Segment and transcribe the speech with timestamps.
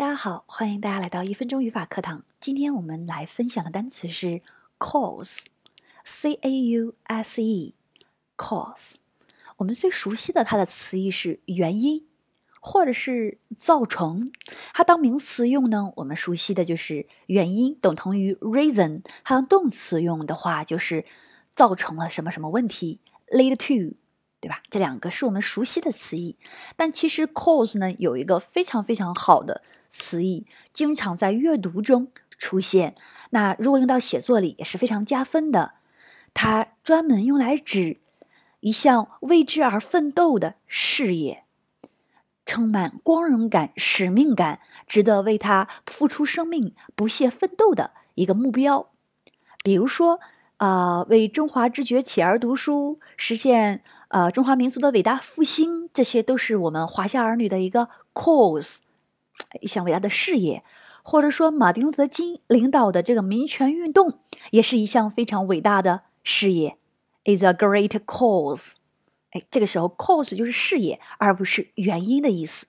[0.00, 2.24] 大家好，欢迎大家来到一分钟语法课堂。
[2.40, 4.40] 今天我们来分享的单词是
[4.78, 8.94] cause，c a u s e，cause。
[9.58, 12.06] 我们最熟悉的它的词义是原因，
[12.62, 14.26] 或者是造成。
[14.72, 19.02] 它当名词用呢，我们熟悉的就是原因等同于 reason。
[19.22, 21.04] 它当动词用的话，就是
[21.52, 23.98] 造成了什么什么问题，lead to。
[24.40, 24.62] 对吧？
[24.70, 26.36] 这两个是我们熟悉的词义，
[26.76, 32.94] 但其实 cause 呢有一个非常非常好的词义，经常在阅读中出现。
[33.30, 35.74] 那如果用到写作里也是非常加分的。
[36.32, 38.00] 它专门用来指
[38.60, 41.44] 一项为之而奋斗的事业，
[42.46, 48.92] 充满光荣感、使命感，值得为他付出生命、不懈奋斗的一个目标。
[49.64, 50.20] 比如说，
[50.60, 53.82] 啊，为中华之崛起而读书，实现。
[54.08, 58.78] 呃，中华民族的伟大复兴，这些都是我们华夏儿女的一个 cause，
[59.60, 60.62] 一项伟大的事业，
[61.02, 64.18] 或者说马丁路德金领导的这个民权运动，
[64.50, 66.76] 也是一项非常伟大的事业
[67.24, 68.74] ，is a great cause。
[69.30, 72.66] 哎，这个时候 cause 就是事业，而不是原因的意思。